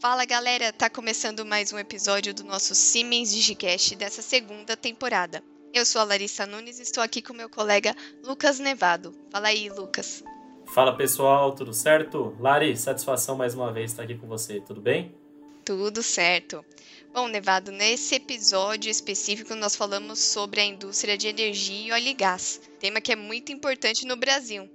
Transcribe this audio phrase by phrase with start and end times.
[0.00, 5.44] Fala galera, tá começando mais um episódio do nosso Siemens Digicast dessa segunda temporada.
[5.74, 7.94] Eu sou a Larissa Nunes e estou aqui com meu colega
[8.24, 9.14] Lucas Nevado.
[9.30, 10.24] Fala aí, Lucas.
[10.72, 12.34] Fala pessoal, tudo certo?
[12.40, 15.14] Lari, satisfação mais uma vez estar aqui com você, tudo bem?
[15.66, 16.64] Tudo certo.
[17.12, 22.14] Bom, Nevado, nesse episódio específico nós falamos sobre a indústria de energia e óleo e
[22.14, 24.66] gás, tema que é muito importante no Brasil.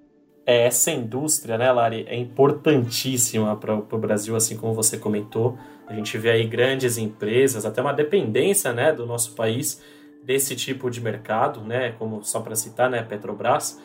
[0.46, 5.58] É, essa indústria, né, Lari, é importantíssima para o Brasil, assim como você comentou.
[5.88, 9.82] A gente vê aí grandes empresas, até uma dependência, né, do nosso país
[10.24, 13.82] desse tipo de mercado, né, como só para citar, né, Petrobras.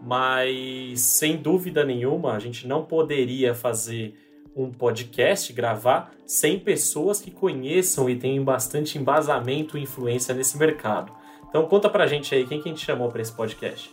[0.00, 4.14] Mas sem dúvida nenhuma, a gente não poderia fazer
[4.54, 11.12] um podcast, gravar, sem pessoas que conheçam e tenham bastante embasamento e influência nesse mercado.
[11.48, 13.92] Então conta pra gente aí, quem que a gente chamou para esse podcast?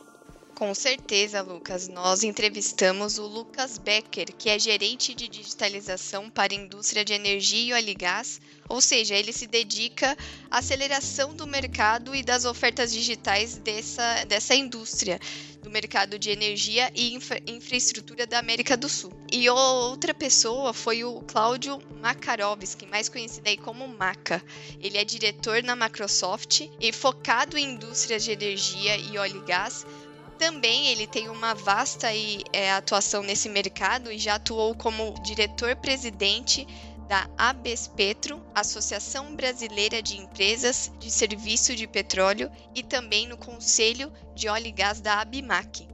[0.56, 1.88] Com certeza, Lucas.
[1.88, 7.60] Nós entrevistamos o Lucas Becker, que é gerente de digitalização para a indústria de energia
[7.60, 8.40] e óleo e gás,
[8.70, 10.16] ou seja, ele se dedica
[10.52, 15.20] à aceleração do mercado e das ofertas digitais dessa, dessa indústria,
[15.64, 19.12] do mercado de energia e infra, infraestrutura da América do Sul.
[19.32, 24.44] E outra pessoa foi o Cláudio Makarovski, mais conhecido aí como Maca.
[24.80, 29.86] Ele é diretor na Microsoft e focado em indústrias de energia e óleo e gás
[30.34, 36.68] também ele tem uma vasta e, é, atuação nesse mercado e já atuou como diretor-presidente
[37.08, 44.48] da Abespetro, Associação Brasileira de Empresas de Serviço de Petróleo, e também no Conselho de
[44.48, 45.88] Óleo e Gás da Abimac.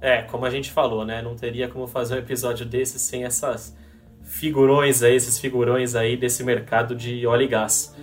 [0.00, 1.20] É, como a gente falou, né?
[1.20, 3.76] Não teria como fazer um episódio desse sem essas
[4.22, 7.94] figurões aí, esses figurões aí desse mercado de óleo e gás.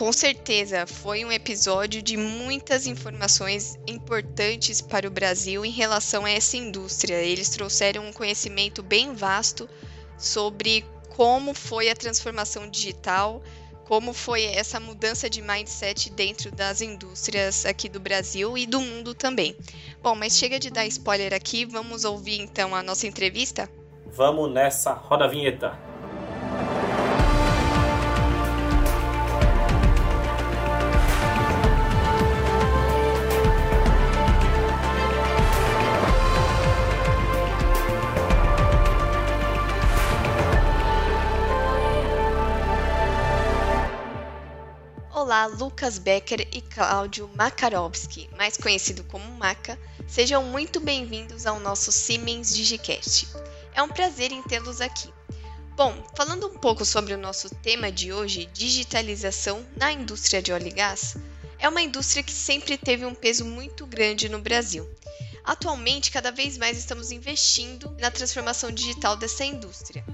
[0.00, 6.30] Com certeza, foi um episódio de muitas informações importantes para o Brasil em relação a
[6.30, 7.16] essa indústria.
[7.16, 9.68] Eles trouxeram um conhecimento bem vasto
[10.16, 13.42] sobre como foi a transformação digital,
[13.84, 19.12] como foi essa mudança de mindset dentro das indústrias aqui do Brasil e do mundo
[19.12, 19.54] também.
[20.02, 23.68] Bom, mas chega de dar spoiler aqui, vamos ouvir então a nossa entrevista?
[24.06, 25.89] Vamos nessa, roda vinheta.
[45.46, 52.54] Lucas Becker e Cláudio Makarovski, mais conhecido como Maca, sejam muito bem-vindos ao nosso Siemens
[52.54, 53.28] Digicast.
[53.74, 55.12] É um prazer em tê-los aqui.
[55.76, 60.68] Bom, falando um pouco sobre o nosso tema de hoje, digitalização na indústria de óleo
[60.68, 61.16] e gás,
[61.58, 64.88] é uma indústria que sempre teve um peso muito grande no Brasil.
[65.44, 70.04] Atualmente, cada vez mais estamos investindo na transformação digital dessa indústria.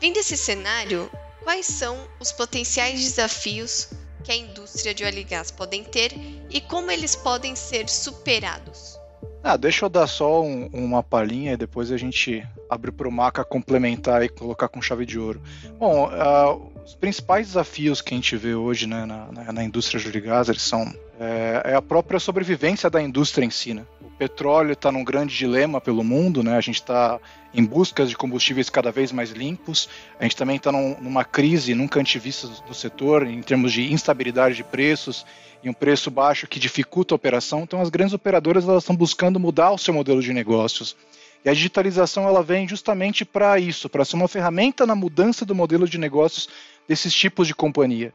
[0.00, 1.10] Vendo esse cenário,
[1.42, 3.88] quais são os potenciais desafios
[4.28, 6.12] que a indústria de óleo e gás podem ter
[6.50, 8.98] e como eles podem ser superados.
[9.42, 13.10] Ah, deixa eu dar só um, uma palhinha e depois a gente abre para o
[13.10, 15.40] Maca complementar e colocar com chave de ouro.
[15.78, 19.98] Bom, uh, os principais desafios que a gente vê hoje né, na, na, na, indústria
[19.98, 23.72] de óleo gás eles são é, é, a própria sobrevivência da indústria em si.
[23.72, 23.86] Né?
[24.18, 26.56] Petróleo está num grande dilema pelo mundo, né?
[26.56, 27.20] a gente está
[27.54, 29.88] em busca de combustíveis cada vez mais limpos.
[30.18, 34.56] A gente também está num, numa crise nunca antivista do setor, em termos de instabilidade
[34.56, 35.24] de preços
[35.62, 37.60] e um preço baixo que dificulta a operação.
[37.60, 40.96] Então, as grandes operadoras elas estão buscando mudar o seu modelo de negócios.
[41.44, 45.54] E a digitalização ela vem justamente para isso, para ser uma ferramenta na mudança do
[45.54, 46.48] modelo de negócios
[46.88, 48.12] desses tipos de companhia.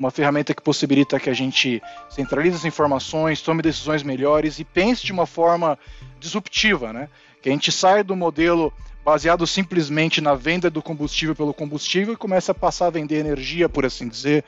[0.00, 5.04] Uma ferramenta que possibilita que a gente centralize as informações, tome decisões melhores e pense
[5.04, 5.78] de uma forma
[6.18, 7.08] disruptiva, né?
[7.42, 8.72] que a gente sai do modelo
[9.04, 13.68] baseado simplesmente na venda do combustível pelo combustível e começa a passar a vender energia,
[13.68, 14.42] por assim dizer,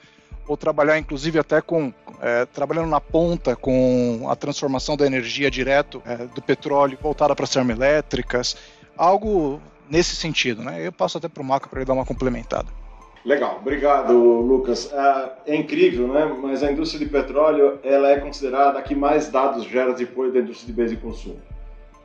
[0.46, 6.02] ou trabalhar inclusive até com é, trabalhando na ponta com a transformação da energia direto
[6.06, 8.56] é, do petróleo voltada para as termoelétricas,
[8.96, 10.86] algo nesse sentido, né?
[10.86, 12.81] Eu passo até para o Marco para ele dar uma complementada.
[13.24, 14.92] Legal, obrigado, Lucas.
[14.92, 16.24] É, é, incrível, né?
[16.40, 20.40] Mas a indústria de petróleo ela é considerada a que mais dados gera depois da
[20.40, 21.40] indústria de bens de consumo.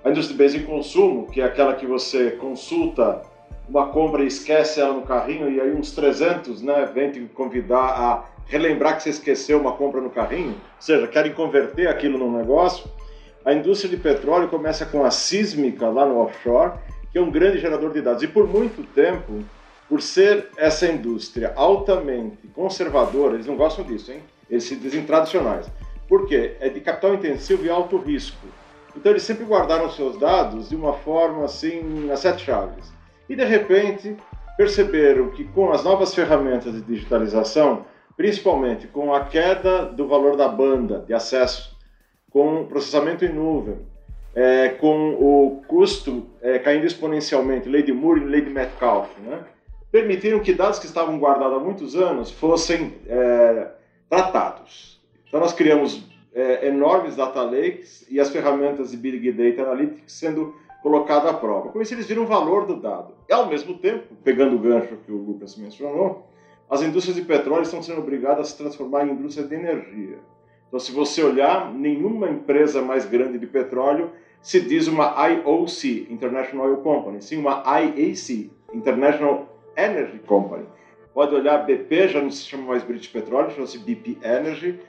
[0.03, 3.23] A indústria de bens de consumo, que é aquela que você consulta
[3.67, 7.77] uma compra e esquece ela no carrinho, e aí uns 300 né, vêm te convidar
[7.77, 12.37] a relembrar que você esqueceu uma compra no carrinho, ou seja, querem converter aquilo num
[12.37, 12.89] negócio.
[13.43, 16.73] A indústria de petróleo começa com a sísmica lá no offshore,
[17.11, 18.23] que é um grande gerador de dados.
[18.23, 19.43] E por muito tempo,
[19.89, 24.21] por ser essa indústria altamente conservadora, eles não gostam disso, hein?
[24.49, 25.69] Eles se dizem tradicionais.
[26.07, 26.55] Por quê?
[26.59, 28.47] É de capital intensivo e alto risco.
[28.95, 32.91] Então eles sempre guardaram seus dados de uma forma assim, a sete chaves.
[33.29, 34.15] E de repente,
[34.57, 37.85] perceberam que com as novas ferramentas de digitalização,
[38.15, 41.77] principalmente com a queda do valor da banda de acesso,
[42.31, 43.77] com processamento em nuvem,
[44.33, 49.39] é, com o custo é, caindo exponencialmente, lei de Moore e lei de Metcalfe, né?
[49.91, 53.71] Permitiram que dados que estavam guardados há muitos anos fossem é,
[54.09, 55.01] tratados.
[55.27, 56.03] Então nós criamos
[56.33, 61.69] é, enormes data lakes e as ferramentas de Big Data Analytics sendo colocadas à prova.
[61.69, 63.13] Com isso eles viram o valor do dado.
[63.27, 66.27] E ao mesmo tempo, pegando o gancho que o Lucas mencionou,
[66.69, 70.19] as indústrias de petróleo estão sendo obrigadas a se transformar em indústrias de energia.
[70.67, 74.11] Então, se você olhar, nenhuma empresa mais grande de petróleo
[74.41, 80.65] se diz uma IOC, International Oil Company, sim uma IAC, International Energy Company.
[81.13, 84.79] Pode olhar, BP já não se chama mais British Petroleum, chama-se BP Energy.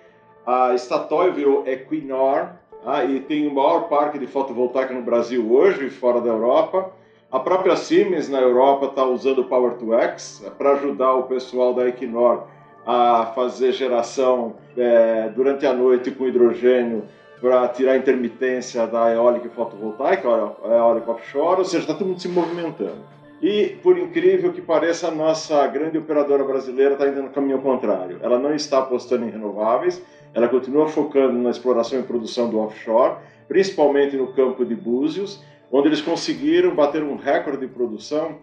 [0.46, 2.48] A Statoil virou Equinor,
[2.84, 6.90] ah, e tem o maior parque de fotovoltaica no Brasil hoje e fora da Europa.
[7.30, 12.44] A própria Siemens na Europa está usando o Power2X para ajudar o pessoal da Equinor
[12.86, 17.04] a fazer geração é, durante a noite com hidrogênio
[17.40, 20.28] para tirar a intermitência da eólica e fotovoltaica,
[20.64, 23.17] a eólica offshore, ou seja, está todo mundo se movimentando.
[23.40, 28.18] E, por incrível que pareça, a nossa grande operadora brasileira está indo no caminho contrário.
[28.20, 30.02] Ela não está apostando em renováveis,
[30.34, 35.88] ela continua focando na exploração e produção do offshore, principalmente no campo de Búzios, onde
[35.88, 38.36] eles conseguiram bater um recorde de produção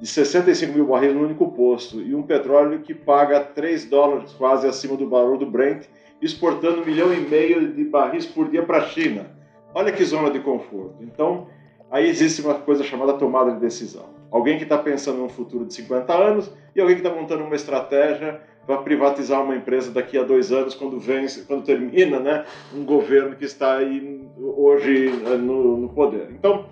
[0.00, 4.66] de 65 mil barris no único posto, e um petróleo que paga 3 dólares quase
[4.66, 5.84] acima do valor do Brent,
[6.22, 9.26] exportando um milhão e meio de barris por dia para a China.
[9.74, 11.02] Olha que zona de conforto.
[11.02, 11.48] Então,
[11.90, 14.17] aí existe uma coisa chamada tomada de decisão.
[14.30, 17.56] Alguém que está pensando no futuro de 50 anos e alguém que está montando uma
[17.56, 22.44] estratégia para privatizar uma empresa daqui a dois anos, quando vence, quando termina, né,
[22.74, 26.28] um governo que está aí hoje eh, no, no poder.
[26.30, 26.66] Então,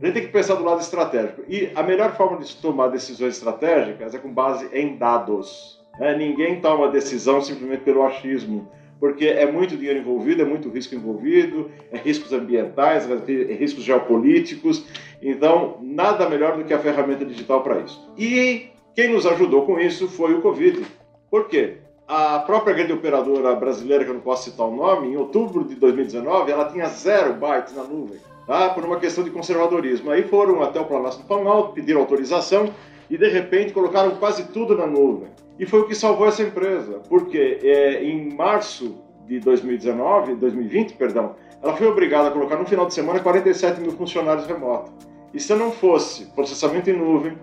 [0.00, 1.42] a gente tem que pensar do lado estratégico.
[1.48, 5.80] E a melhor forma de tomar decisões estratégicas é com base em dados.
[5.98, 6.14] Né?
[6.16, 8.68] Ninguém toma decisão simplesmente pelo achismo
[9.00, 14.84] porque é muito dinheiro envolvido, é muito risco envolvido, é riscos ambientais, é riscos geopolíticos.
[15.22, 18.00] Então, nada melhor do que a ferramenta digital para isso.
[18.16, 20.84] E quem nos ajudou com isso foi o Covid.
[21.30, 21.78] Por quê?
[22.06, 25.74] A própria grande operadora brasileira, que eu não posso citar o nome, em outubro de
[25.74, 28.70] 2019, ela tinha zero bytes na nuvem, tá?
[28.70, 30.10] por uma questão de conservadorismo.
[30.10, 32.72] Aí foram até o Planalto do Planalto, pediram autorização
[33.10, 35.28] e, de repente, colocaram quase tudo na nuvem.
[35.58, 38.96] E foi o que salvou essa empresa, porque é, em março
[39.28, 43.92] de 2019, 2020, perdão, ela foi obrigada a colocar no final de semana 47 mil
[43.92, 44.90] funcionários remotos.
[45.34, 47.36] E se não fosse processamento em nuvem,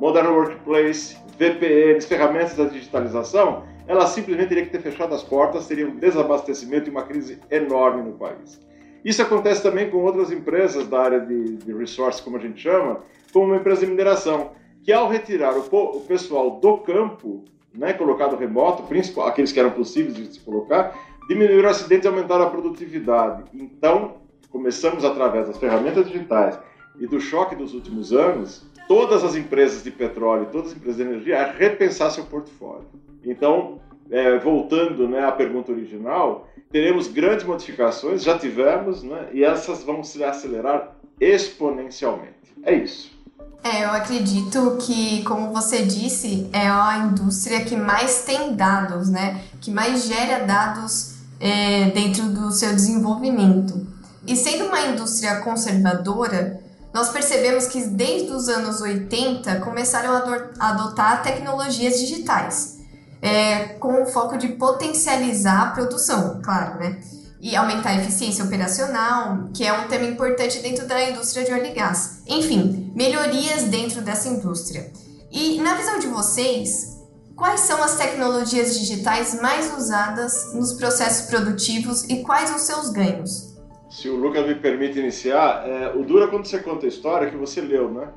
[0.00, 5.86] Modern Workplace, VPNs, ferramentas da digitalização, ela simplesmente teria que ter fechado as portas, teria
[5.86, 8.60] um desabastecimento e uma crise enorme no país.
[9.04, 13.00] Isso acontece também com outras empresas da área de, de resource, como a gente chama,
[13.32, 14.50] como uma empresa de mineração,
[14.82, 19.70] que ao retirar o, o pessoal do campo, né, colocado remoto, principalmente aqueles que eram
[19.70, 23.44] possíveis de se colocar, diminuíram acidentes e aumentaram a produtividade.
[23.52, 24.16] Então,
[24.50, 26.58] começamos através das ferramentas digitais
[26.98, 31.02] e do choque dos últimos anos, todas as empresas de petróleo, todas as empresas de
[31.02, 32.86] energia, a repensar seu portfólio.
[33.22, 33.78] Então,
[34.10, 40.02] é, voltando né, à pergunta original, teremos grandes modificações, já tivemos, né, e essas vão
[40.02, 42.34] se acelerar exponencialmente.
[42.62, 43.16] É isso.
[43.62, 49.42] É, eu acredito que, como você disse, é a indústria que mais tem dados, né?
[49.60, 53.86] Que mais gera dados é, dentro do seu desenvolvimento.
[54.26, 56.60] E sendo uma indústria conservadora,
[56.92, 60.12] nós percebemos que desde os anos 80 começaram
[60.58, 62.78] a adotar tecnologias digitais,
[63.20, 66.98] é, com o foco de potencializar a produção, claro, né?
[67.40, 71.66] E aumentar a eficiência operacional, que é um tema importante dentro da indústria de óleo
[71.66, 72.22] e gás.
[72.26, 74.90] Enfim, melhorias dentro dessa indústria.
[75.30, 76.97] E na visão de vocês,
[77.38, 83.48] quais são as tecnologias digitais mais usadas nos processos produtivos e quais os seus ganhos?
[83.90, 87.30] se o Lucas me permite iniciar, é, o duro é quando você conta a história
[87.30, 88.08] que você leu, né?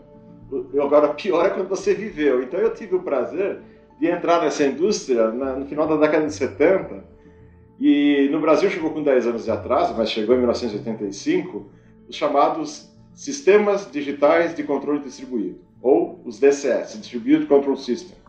[0.51, 2.43] O, agora, pior é quando você viveu.
[2.43, 3.59] Então, eu tive o prazer
[3.99, 7.03] de entrar nessa indústria na, no final da década de 70.
[7.79, 11.65] E no Brasil chegou com 10 anos de atraso, mas chegou em 1985,
[12.07, 18.20] os chamados Sistemas Digitais de Controle Distribuído, ou os DCS, Distributed Control System.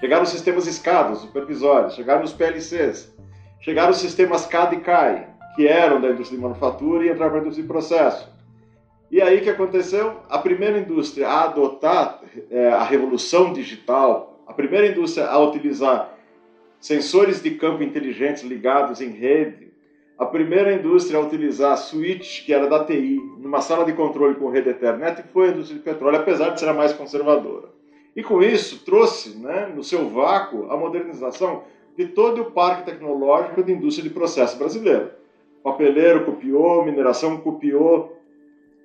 [0.00, 3.14] Chegaram os sistemas SCADA, supervisórios, chegaram os PLCs,
[3.60, 7.40] chegaram os sistemas CAD e CAI, que eram da indústria de manufatura e entraram para
[7.40, 8.28] a indústria de processo.
[9.10, 10.20] E aí que aconteceu?
[10.30, 16.14] A primeira indústria a adotar é, a revolução digital, a primeira indústria a utilizar
[16.80, 19.70] sensores de campo inteligentes ligados em rede,
[20.18, 24.48] a primeira indústria a utilizar switch, que era da TI, numa sala de controle com
[24.48, 27.79] rede Ethernet, foi a indústria de petróleo, apesar de ser a mais conservadora.
[28.14, 31.62] E com isso trouxe, né, no seu vácuo, a modernização
[31.96, 35.10] de todo o parque tecnológico de indústria de processo brasileiro.
[35.62, 38.16] Papeleiro copiou, mineração copiou,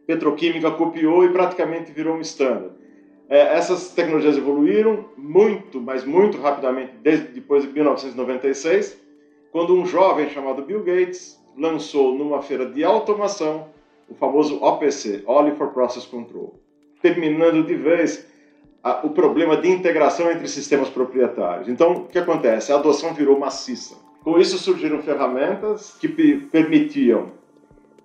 [0.06, 2.74] petroquímica copiou e praticamente virou um standard.
[3.28, 9.02] É, essas tecnologias evoluíram muito, mas muito rapidamente, desde depois de 1996,
[9.52, 13.70] quando um jovem chamado Bill Gates lançou numa feira de automação
[14.08, 16.60] o famoso OPC, Only for Process Control,
[17.02, 18.28] terminando de vez
[18.86, 21.68] a, o problema de integração entre sistemas proprietários.
[21.68, 22.72] Então, o que acontece?
[22.72, 23.96] A adoção virou maciça.
[24.24, 27.32] Com isso surgiram ferramentas que permitiam,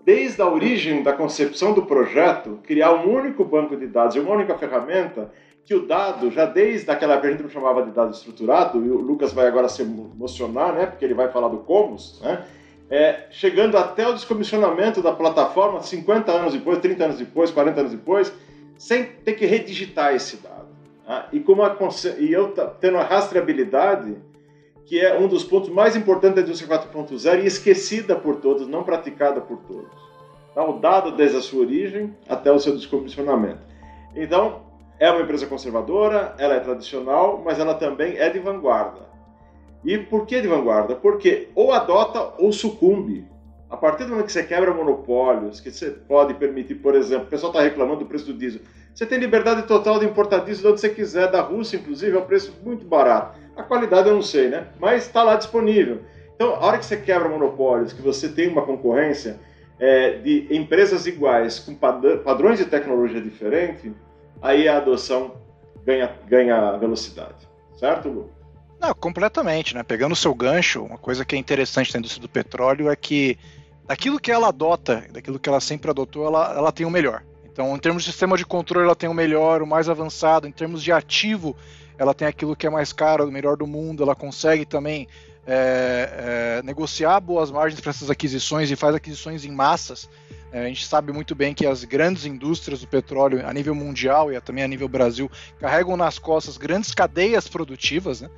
[0.03, 4.35] desde a origem da concepção do projeto, criar um único banco de dados e uma
[4.35, 5.31] única ferramenta
[5.67, 8.91] que o dado, já desde aquela época a gente não chamava de dado estruturado, e
[8.91, 12.45] o Lucas vai agora se emocionar, né, porque ele vai falar do Comus, né,
[12.89, 17.93] é, chegando até o descomissionamento da plataforma 50 anos depois, 30 anos depois, 40 anos
[17.93, 18.33] depois,
[18.77, 20.60] sem ter que redigitar esse dado.
[21.11, 21.27] Tá?
[21.33, 21.77] E, como a,
[22.21, 24.17] e eu tendo a rastreabilidade,
[24.87, 28.85] que é um dos pontos mais importantes da indústria 4.0 e esquecida por todos, não
[28.85, 29.91] praticada por todos.
[30.55, 30.65] Tá?
[30.65, 33.59] O dado desde a sua origem até o seu descomissionamento.
[34.15, 34.63] Então,
[35.01, 39.01] é uma empresa conservadora, ela é tradicional, mas ela também é de vanguarda.
[39.85, 40.95] E por que de vanguarda?
[40.95, 43.27] Porque ou adota ou sucumbe.
[43.71, 47.31] A partir do momento que você quebra monopólios, que você pode permitir, por exemplo, o
[47.31, 48.61] pessoal está reclamando do preço do diesel.
[48.93, 52.21] Você tem liberdade total de importar diesel de onde você quiser, da Rússia, inclusive, a
[52.21, 53.39] um preço muito barato.
[53.57, 54.67] A qualidade eu não sei, né?
[54.81, 56.01] Mas está lá disponível.
[56.35, 59.39] Então, a hora que você quebra monopólios, que você tem uma concorrência
[59.79, 63.93] é, de empresas iguais com padrões de tecnologia diferentes,
[64.43, 65.37] aí a adoção
[65.85, 67.49] ganha, ganha velocidade.
[67.79, 68.31] Certo, Lu?
[68.81, 69.83] Não, completamente, né?
[69.83, 73.39] Pegando o seu gancho, uma coisa que é interessante na indústria do petróleo é que
[73.91, 77.25] daquilo que ela adota, daquilo que ela sempre adotou, ela, ela tem o melhor.
[77.53, 80.47] Então, em termos de sistema de controle, ela tem o melhor, o mais avançado.
[80.47, 81.57] Em termos de ativo,
[81.99, 84.05] ela tem aquilo que é mais caro, o melhor do mundo.
[84.05, 85.09] Ela consegue também
[85.45, 90.09] é, é, negociar boas margens para essas aquisições e faz aquisições em massas.
[90.53, 94.33] É, a gente sabe muito bem que as grandes indústrias do petróleo, a nível mundial
[94.33, 95.29] e também a nível Brasil,
[95.59, 98.31] carregam nas costas grandes cadeias produtivas, né?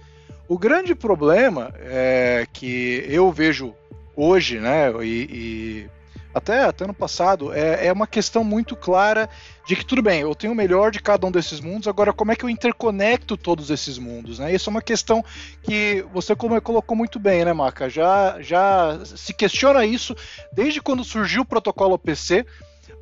[0.49, 3.75] O grande problema é que eu vejo
[4.16, 5.90] hoje, né, e, e
[6.35, 9.28] até, até no passado, é, é uma questão muito clara
[9.66, 12.33] de que tudo bem, eu tenho o melhor de cada um desses mundos, agora como
[12.33, 14.52] é que eu interconecto todos esses mundos, né?
[14.52, 15.25] Isso é uma questão
[15.62, 17.88] que você colocou muito bem, né, Maca?
[17.88, 20.16] Já, já se questiona isso
[20.52, 22.47] desde quando surgiu o protocolo OPC,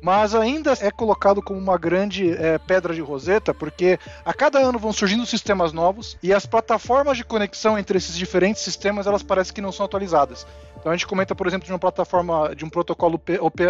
[0.01, 4.79] mas ainda é colocado como uma grande é, pedra de roseta, porque a cada ano
[4.79, 9.53] vão surgindo sistemas novos e as plataformas de conexão entre esses diferentes sistemas elas parecem
[9.53, 10.45] que não são atualizadas.
[10.81, 13.21] Então a gente comenta, por exemplo, de uma plataforma, de um protocolo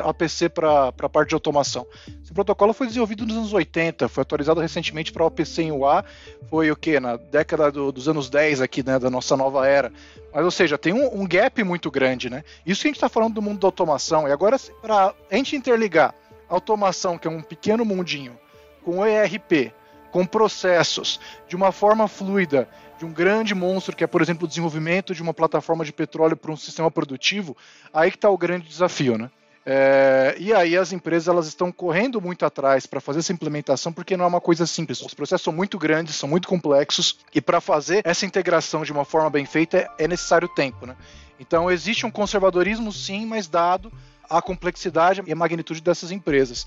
[0.05, 1.85] APC para a parte de automação.
[2.23, 6.05] Esse protocolo foi desenvolvido nos anos 80, foi atualizado recentemente para o APC em UA,
[6.49, 7.01] foi o que?
[7.01, 9.91] Na década do, dos anos 10 aqui, né, da nossa nova era.
[10.33, 12.45] Mas, ou seja, tem um, um gap muito grande, né?
[12.65, 14.25] Isso que a gente está falando do mundo da automação.
[14.25, 16.15] E agora, para a gente interligar
[16.47, 18.39] automação, que é um pequeno mundinho,
[18.85, 19.73] com ERP,
[20.11, 22.67] com processos, de uma forma fluida,
[22.99, 26.37] de um grande monstro, que é, por exemplo, o desenvolvimento de uma plataforma de petróleo
[26.37, 27.57] para um sistema produtivo,
[27.91, 29.31] aí que está o grande desafio, né?
[29.63, 34.17] É, e aí as empresas elas estão correndo muito atrás para fazer essa implementação porque
[34.17, 35.01] não é uma coisa simples.
[35.01, 39.05] Os processos são muito grandes, são muito complexos e para fazer essa integração de uma
[39.05, 40.95] forma bem feita é necessário tempo, né?
[41.39, 43.91] Então existe um conservadorismo sim, mas dado
[44.27, 46.65] a complexidade e a magnitude dessas empresas.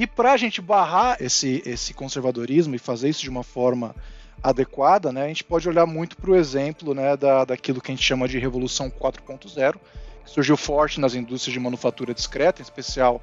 [0.00, 3.94] E para a gente barrar esse, esse conservadorismo e fazer isso de uma forma
[4.42, 7.94] adequada, né, a gente pode olhar muito para o exemplo né, da, daquilo que a
[7.94, 9.74] gente chama de Revolução 4.0,
[10.24, 13.20] que surgiu forte nas indústrias de manufatura discreta, em especial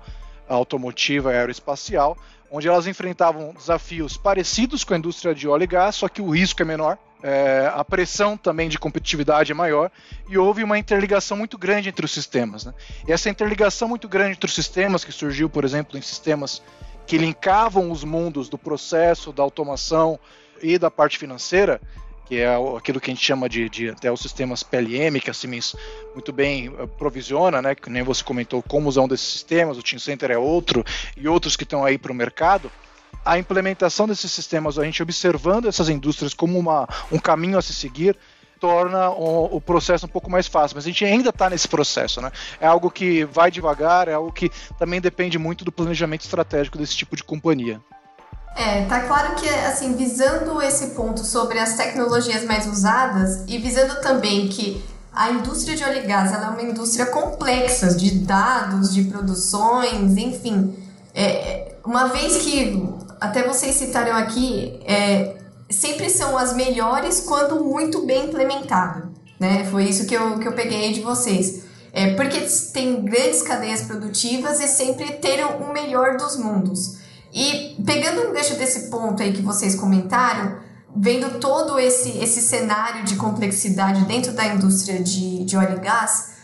[0.48, 2.16] a automotiva e aeroespacial,
[2.52, 6.30] onde elas enfrentavam desafios parecidos com a indústria de óleo e gás, só que o
[6.30, 9.92] risco é menor, é, a pressão também de competitividade é maior
[10.30, 12.66] e houve uma interligação muito grande entre os sistemas.
[12.66, 12.74] Né?
[13.08, 16.62] E essa interligação muito grande entre os sistemas, que surgiu, por exemplo, em sistemas
[17.06, 20.20] que linkavam os mundos do processo, da automação
[20.62, 21.82] e da parte financeira,
[22.26, 25.34] que é aquilo que a gente chama de, de até os sistemas PLM, que a
[25.34, 25.76] Siemens
[26.14, 29.82] muito bem eh, provisiona, né, que nem você comentou como usar um desses sistemas, o
[29.82, 30.84] Team Center é outro,
[31.16, 32.70] e outros que estão aí para o mercado,
[33.28, 37.74] a implementação desses sistemas, a gente observando essas indústrias como uma, um caminho a se
[37.74, 38.18] seguir,
[38.60, 40.76] torna o, o, processo um pouco mais fácil.
[40.76, 42.32] Mas a gente ainda está nesse processo, né?
[42.60, 46.96] É algo que vai devagar, é algo que também depende muito do planejamento estratégico desse
[46.96, 47.82] tipo de companhia.
[48.56, 54.02] É, tá claro que, assim, visando esse ponto sobre as tecnologias mais usadas e visando
[54.02, 59.04] também que a indústria de óleo e gás é uma indústria complexa de dados, de
[59.04, 60.76] produções, enfim.
[61.14, 62.80] É, uma vez que,
[63.20, 65.38] até vocês citaram aqui, é,
[65.70, 69.10] sempre são as melhores quando muito bem implementado.
[69.40, 69.66] Né?
[69.66, 71.66] Foi isso que eu, que eu peguei de vocês.
[71.94, 72.40] É, porque
[72.74, 76.98] tem grandes cadeias produtivas e sempre ter o melhor dos mundos.
[77.34, 80.60] E pegando um gancho desse ponto aí que vocês comentaram,
[80.96, 86.37] vendo todo esse, esse cenário de complexidade dentro da indústria de, de óleo e gás,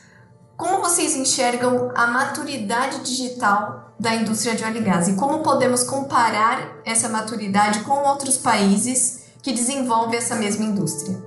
[0.58, 5.84] como vocês enxergam a maturidade digital da indústria de óleo e gás e como podemos
[5.84, 11.18] comparar essa maturidade com outros países que desenvolvem essa mesma indústria?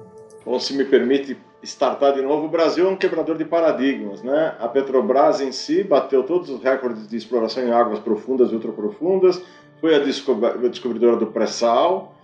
[0.44, 4.54] Bom, se me permite startar de novo, o Brasil é um quebrador de paradigmas, né?
[4.60, 9.42] A Petrobras em si bateu todos os recordes de exploração em águas profundas e ultraprofundas,
[9.80, 12.14] foi a descobridora do pré-sal,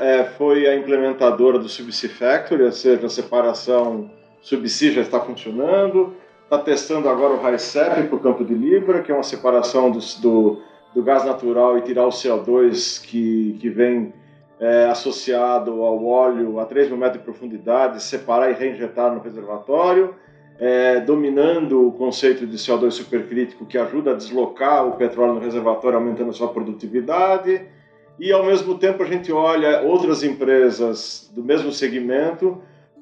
[0.00, 6.14] é, foi a implementadora do Subsea Factory, ou seja, a separação Subsea já está funcionando,
[6.48, 9.98] está testando agora o RICEP para o campo de Libra, que é uma separação do,
[10.22, 10.62] do,
[10.94, 14.14] do gás natural e tirar o CO2 que, que vem
[14.58, 20.14] é, associado ao óleo a 3 mil metros de profundidade, separar e reinjetar no reservatório,
[20.58, 25.98] é, dominando o conceito de CO2 supercrítico que ajuda a deslocar o petróleo no reservatório,
[25.98, 27.60] aumentando a sua produtividade.
[28.18, 32.58] E ao mesmo tempo a gente olha outras empresas do mesmo segmento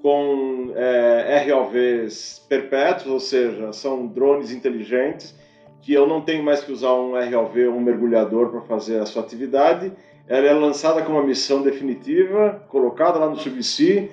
[0.06, 5.34] com é, ROVs perpétuos, ou seja, são drones inteligentes
[5.82, 9.22] que eu não tenho mais que usar um ROV, um mergulhador para fazer a sua
[9.22, 9.90] atividade
[10.28, 14.08] ela é lançada com uma missão definitiva, colocada lá no Subsea,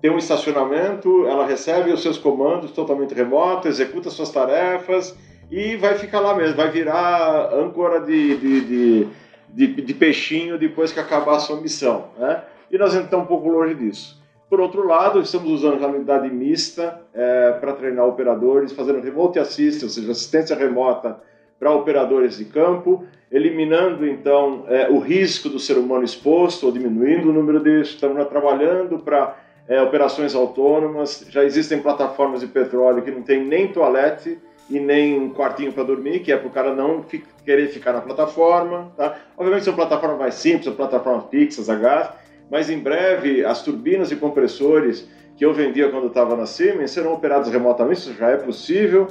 [0.00, 5.16] tem um estacionamento, ela recebe os seus comandos totalmente remoto, executa suas tarefas
[5.50, 9.08] e vai ficar lá mesmo, vai virar âncora de, de, de,
[9.48, 12.10] de, de peixinho depois que acabar a sua missão.
[12.16, 12.42] Né?
[12.70, 14.22] E nós estamos um pouco longe disso.
[14.48, 19.82] Por outro lado, estamos usando a unidade mista é, para treinar operadores, fazendo remote assist,
[19.82, 21.20] ou seja, assistência remota
[21.58, 27.30] para operadores de campo, eliminando então é, o risco do ser humano exposto ou diminuindo
[27.30, 27.94] o número disso.
[27.94, 29.36] Estamos trabalhando para
[29.66, 31.26] é, operações autônomas.
[31.28, 34.38] Já existem plataformas de petróleo que não tem nem toalete
[34.70, 37.04] e nem um quartinho para dormir, que é para o cara não
[37.44, 38.92] querer ficar na plataforma.
[38.96, 39.16] Tá?
[39.36, 42.10] Obviamente são plataformas mais simples, são plataformas fixas a gás,
[42.50, 47.12] mas em breve as turbinas e compressores que eu vendia quando estava na Siemens serão
[47.12, 49.08] operados remotamente, isso já é possível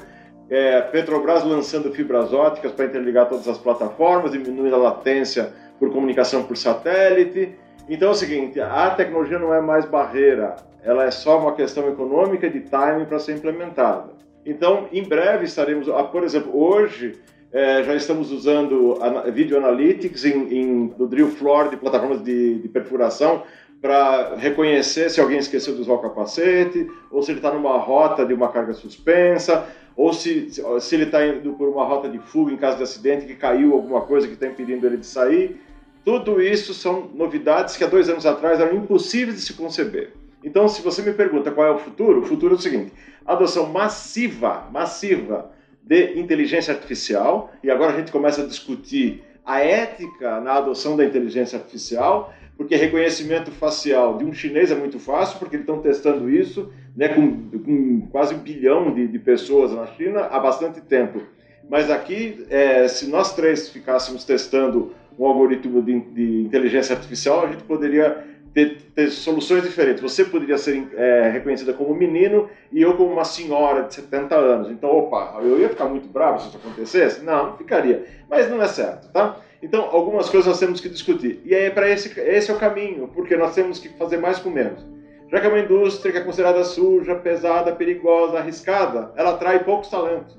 [0.49, 6.43] é, Petrobras lançando fibras óticas para interligar todas as plataformas, diminuindo a latência por comunicação
[6.43, 7.55] por satélite.
[7.89, 11.87] Então é o seguinte, a tecnologia não é mais barreira, ela é só uma questão
[11.89, 14.13] econômica de timing para ser implementada.
[14.45, 17.13] Então, em breve estaremos, ah, por exemplo, hoje
[17.55, 18.99] é, já estamos usando
[19.31, 23.43] Video Analytics em, em, no drill floor de plataformas de, de perfuração
[23.81, 28.25] para reconhecer se alguém esqueceu de usar o capacete, ou se ele está numa rota
[28.25, 29.65] de uma carga suspensa,
[29.95, 30.49] ou se,
[30.81, 33.71] se ele está indo por uma rota de fuga em caso de acidente, que caiu
[33.71, 35.61] alguma coisa que está impedindo ele de sair.
[36.03, 40.11] Tudo isso são novidades que há dois anos atrás eram impossíveis de se conceber.
[40.43, 42.91] Então, se você me pergunta qual é o futuro, o futuro é o seguinte:
[43.25, 45.54] adoção massiva, massiva
[45.85, 51.05] de inteligência artificial, e agora a gente começa a discutir a ética na adoção da
[51.05, 56.29] inteligência artificial, porque reconhecimento facial de um chinês é muito fácil, porque eles estão testando
[56.29, 61.21] isso né, com, com quase um bilhão de, de, pessoas na China há bastante tempo.
[61.69, 67.51] Mas aqui, é, se nós três ficássemos testando um algoritmo de, de inteligência artificial, a
[67.51, 68.23] gente poderia
[68.55, 70.01] ter, ter soluções diferentes.
[70.01, 74.71] Você poderia ser é, reconhecida como menino e eu como uma senhora de 70 anos.
[74.71, 77.21] Então, opa, eu ia ficar muito bravo se isso acontecesse?
[77.21, 78.05] Não, não ficaria.
[78.29, 79.37] Mas não é certo, tá?
[79.61, 81.41] Então, algumas coisas nós temos que discutir.
[81.43, 84.49] E aí, para esse, esse é o caminho, porque nós temos que fazer mais com
[84.49, 84.79] menos.
[85.29, 89.89] Já que é uma indústria que é considerada suja, pesada, perigosa, arriscada, ela atrai poucos
[89.89, 90.37] talentos.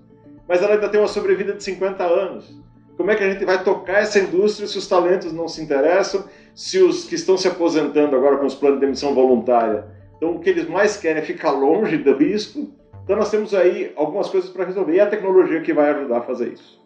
[0.48, 2.57] Mas ela ainda tem uma sobrevida de 50 anos.
[2.96, 6.24] Como é que a gente vai tocar essa indústria se os talentos não se interessam,
[6.57, 9.85] se os que estão se aposentando agora com os planos de demissão voluntária,
[10.16, 12.73] então o que eles mais querem é ficar longe do risco?
[13.05, 16.23] Então nós temos aí algumas coisas para resolver e a tecnologia que vai ajudar a
[16.23, 16.83] fazer isso.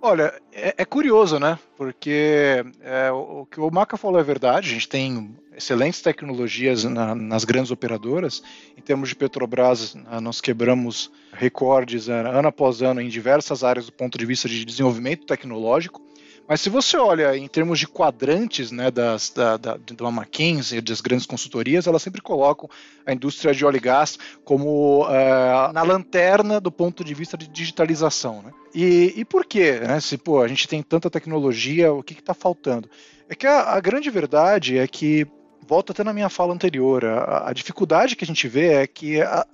[0.00, 1.58] Olha, é, é curioso, né?
[1.76, 4.70] Porque é, o, o, que o Maca falou é verdade.
[4.70, 8.42] A gente tem excelentes tecnologias na, nas grandes operadoras.
[8.78, 13.92] Em termos de Petrobras, nós quebramos recordes é, ano após ano em diversas áreas do
[13.92, 16.00] ponto de vista de desenvolvimento tecnológico.
[16.50, 21.00] Mas se você olha em termos de quadrantes né, das, da, da, da McKinsey, das
[21.00, 22.68] grandes consultorias, elas sempre colocam
[23.06, 27.46] a indústria de óleo e gás como uh, na lanterna do ponto de vista de
[27.46, 28.42] digitalização.
[28.42, 28.52] Né?
[28.74, 29.78] E, e por quê?
[29.78, 30.00] Né?
[30.00, 32.90] Se pô, a gente tem tanta tecnologia, o que está faltando?
[33.28, 35.24] É que a, a grande verdade é que
[35.64, 37.04] volta até na minha fala anterior.
[37.04, 39.46] A, a dificuldade que a gente vê é que a,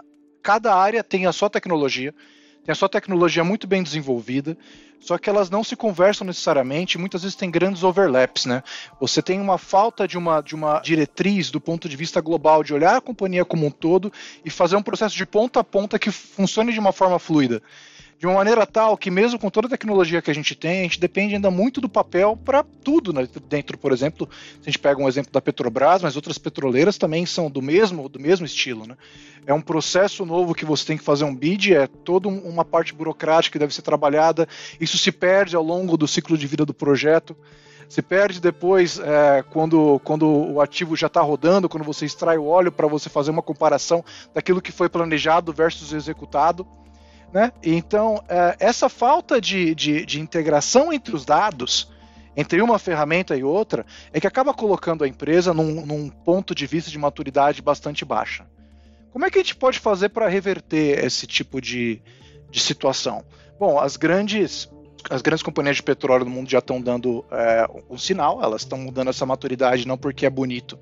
[0.42, 2.14] cada área tem a sua tecnologia,
[2.66, 4.58] tem a sua tecnologia muito bem desenvolvida,
[4.98, 8.60] só que elas não se conversam necessariamente, muitas vezes tem grandes overlaps, né?
[9.00, 12.74] Você tem uma falta de uma, de uma diretriz do ponto de vista global, de
[12.74, 14.12] olhar a companhia como um todo
[14.44, 17.62] e fazer um processo de ponta a ponta que funcione de uma forma fluida
[18.18, 20.82] de uma maneira tal que, mesmo com toda a tecnologia que a gente tem, a
[20.84, 23.12] gente depende ainda muito do papel para tudo.
[23.12, 23.28] Né?
[23.48, 27.26] Dentro, por exemplo, se a gente pega um exemplo da Petrobras, mas outras petroleiras também
[27.26, 28.86] são do mesmo, do mesmo estilo.
[28.86, 28.96] Né?
[29.46, 32.94] É um processo novo que você tem que fazer um bid, é toda uma parte
[32.94, 34.48] burocrática que deve ser trabalhada,
[34.80, 37.36] isso se perde ao longo do ciclo de vida do projeto
[37.88, 42.46] se perde depois é, quando, quando o ativo já está rodando, quando você extrai o
[42.46, 46.66] óleo para você fazer uma comparação daquilo que foi planejado versus executado.
[47.36, 47.52] Né?
[47.62, 51.92] Então, é, essa falta de, de, de integração entre os dados,
[52.34, 56.66] entre uma ferramenta e outra, é que acaba colocando a empresa num, num ponto de
[56.66, 58.46] vista de maturidade bastante baixa.
[59.10, 62.00] Como é que a gente pode fazer para reverter esse tipo de,
[62.50, 63.22] de situação?
[63.60, 64.70] Bom, as grandes
[65.10, 68.78] as grandes companhias de petróleo do mundo já estão dando é, um sinal, elas estão
[68.78, 70.78] mudando essa maturidade não porque é bonito,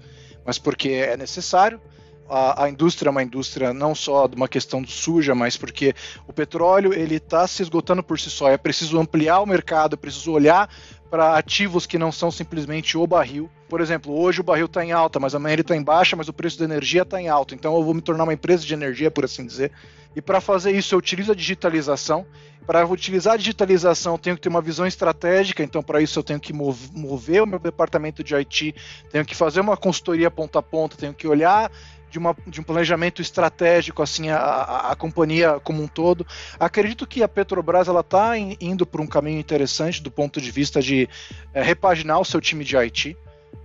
[0.46, 1.80] mas porque é necessário
[2.28, 5.94] a, a, indústria é uma indústria não só de uma questão suja, mas porque
[6.26, 8.48] o petróleo ele está se esgotando por si só.
[8.48, 10.68] É preciso ampliar o mercado, é preciso olhar
[11.10, 13.48] para ativos que não são simplesmente o barril.
[13.68, 16.28] Por exemplo, hoje o barril está em alta, mas amanhã ele está em baixa, mas
[16.28, 17.54] o preço da energia está em alta.
[17.54, 19.70] Então eu vou me tornar uma empresa de energia, por assim dizer.
[20.16, 22.26] E para fazer isso eu utilizo a digitalização.
[22.66, 26.22] Para utilizar a digitalização, eu tenho que ter uma visão estratégica, então para isso eu
[26.22, 28.74] tenho que mover o meu departamento de IT,
[29.10, 31.70] tenho que fazer uma consultoria ponta a ponta, tenho que olhar
[32.14, 36.24] de, uma, de um planejamento estratégico assim a, a, a, companhia como um todo.
[36.60, 40.80] Acredito que a Petrobras ela está indo por um caminho interessante do ponto de vista
[40.80, 41.08] de
[41.52, 43.16] é, repaginar o seu time de IT,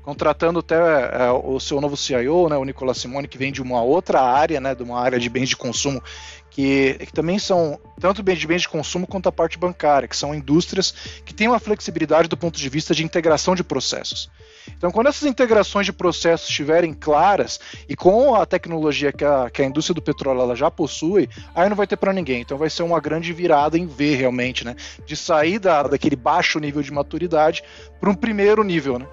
[0.02, 3.84] contratando até é, o seu novo CIO, né, o Nicolas Simone, que vem de uma
[3.84, 6.02] outra área, né, de uma área de bens de consumo
[6.50, 10.18] que, que, também são tanto bens de bens de consumo quanto a parte bancária, que
[10.18, 10.92] são indústrias
[11.24, 14.32] que têm uma flexibilidade do ponto de vista de integração de processos.
[14.78, 19.62] Então, quando essas integrações de processos estiverem claras e com a tecnologia que a, que
[19.62, 22.42] a indústria do petróleo ela já possui, aí não vai ter para ninguém.
[22.42, 24.76] Então, vai ser uma grande virada em V realmente, né?
[25.06, 27.64] De sair da, daquele baixo nível de maturidade
[28.00, 29.08] para um primeiro nível, né?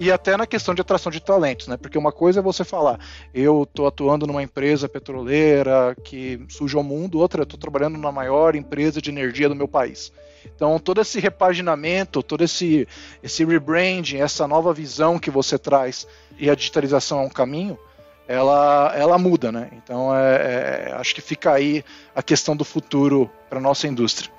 [0.00, 1.76] E até na questão de atração de talentos, né?
[1.76, 2.98] Porque uma coisa é você falar,
[3.34, 8.12] eu estou atuando numa empresa petroleira que suja o mundo, outra, eu estou trabalhando na
[8.12, 10.12] maior empresa de energia do meu país.
[10.54, 12.86] Então, todo esse repaginamento, todo esse,
[13.22, 16.06] esse rebranding, essa nova visão que você traz
[16.38, 17.78] e a digitalização é um caminho,
[18.26, 19.70] ela, ela muda, né?
[19.72, 21.82] Então, é, é, acho que fica aí
[22.14, 24.30] a questão do futuro para nossa indústria.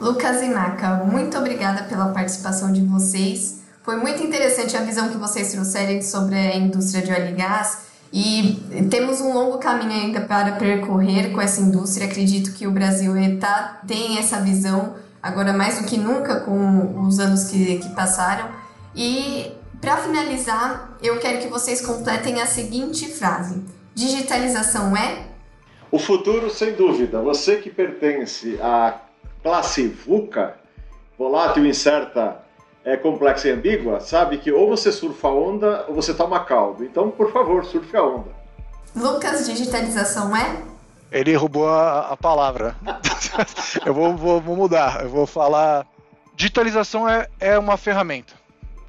[0.00, 3.60] Lucas e Naka, muito obrigada pela participação de vocês.
[3.88, 7.86] Foi muito interessante a visão que vocês trouxeram sobre a indústria de óleo e gás.
[8.12, 12.06] E temos um longo caminho ainda para percorrer com essa indústria.
[12.06, 17.18] Acredito que o Brasil tá, tem essa visão agora mais do que nunca com os
[17.18, 18.50] anos que, que passaram.
[18.94, 25.28] E para finalizar, eu quero que vocês completem a seguinte frase: digitalização é?
[25.90, 27.22] O futuro, sem dúvida.
[27.22, 29.00] Você que pertence à
[29.42, 30.58] classe VUCA,
[31.18, 32.46] volátil, incerta,
[32.84, 36.84] é complexa e ambígua, sabe que ou você surfa a onda ou você toma caldo.
[36.84, 38.30] Então, por favor, surfe a onda.
[38.94, 40.62] Lucas, digitalização é?
[41.10, 42.76] Ele roubou a, a palavra.
[43.84, 45.02] eu vou, vou, vou, mudar.
[45.02, 45.86] Eu vou falar.
[46.34, 48.34] Digitalização é, é uma ferramenta.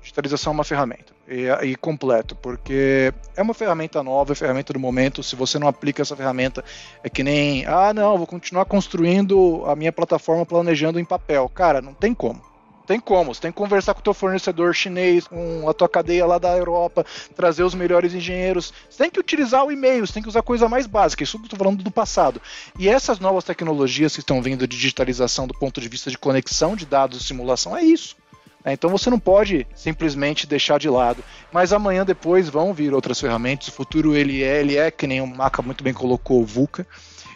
[0.02, 1.14] Digitalização é uma ferramenta.
[1.28, 5.22] E, e, completo, porque é uma ferramenta nova, é ferramenta do momento.
[5.22, 6.64] Se você não aplica essa ferramenta,
[7.04, 11.48] é que nem, ah, não, vou continuar construindo a minha plataforma planejando em papel.
[11.50, 12.49] Cara, não tem como
[12.90, 13.36] tem como.
[13.36, 16.58] Você tem que conversar com o teu fornecedor chinês, com a tua cadeia lá da
[16.58, 18.74] Europa, trazer os melhores engenheiros.
[18.90, 21.24] Você tem que utilizar o e-mail, você tem que usar coisa mais básica.
[21.24, 22.42] Isso eu estou falando do passado.
[22.80, 26.76] E essas novas tecnologias que estão vindo de digitalização do ponto de vista de conexão
[26.76, 28.18] de dados e simulação é isso.
[28.66, 31.24] É, então você não pode simplesmente deixar de lado.
[31.54, 33.68] Mas amanhã depois vão vir outras ferramentas.
[33.68, 36.88] O futuro ele é, ele é que nem o Maca muito bem colocou, o VUCA.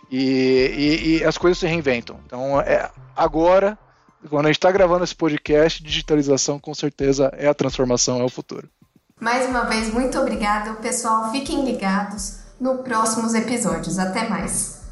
[0.09, 2.19] E, e, e, as coisas se reinventam.
[2.25, 3.77] Então, é, agora
[4.29, 8.29] quando a gente está gravando esse podcast, digitalização com certeza é a transformação, é o
[8.29, 8.69] futuro.
[9.19, 10.73] Mais uma vez, muito obrigada.
[10.75, 13.97] Pessoal, fiquem ligados no próximos episódios.
[13.97, 14.82] Até mais.